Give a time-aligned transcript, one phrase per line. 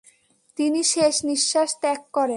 [0.57, 2.29] তিনি শেষ নিঃশ্বাস ত্যাগ করেন।